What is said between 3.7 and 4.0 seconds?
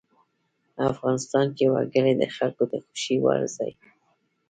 دی.